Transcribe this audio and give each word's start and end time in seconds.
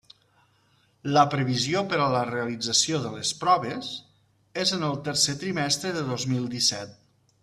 La 1.17 1.25
previsió 1.33 1.83
per 1.91 1.99
a 2.05 2.07
la 2.15 2.23
realització 2.31 3.01
de 3.05 3.11
les 3.17 3.33
proves 3.43 3.93
és 4.63 4.73
en 4.79 4.87
el 4.91 4.99
tercer 5.09 5.37
trimestre 5.45 5.93
de 5.99 6.05
dos 6.13 6.27
mil 6.33 6.53
disset. 6.57 6.97